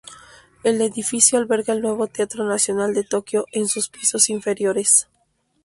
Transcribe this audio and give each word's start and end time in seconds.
El 0.63 0.81
edificio 0.81 1.37
alberga 1.37 1.73
el 1.73 1.81
Nuevo 1.83 2.07
Teatro 2.07 2.43
Nacional 2.43 2.95
de 2.95 3.03
Tokio 3.03 3.45
en 3.51 3.67
sus 3.67 3.87
pisos 3.89 4.31
inferiores. 4.31 5.07